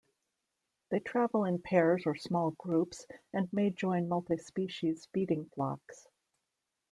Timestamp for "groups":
2.57-3.05